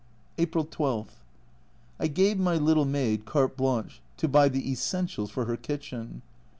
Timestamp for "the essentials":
4.49-5.29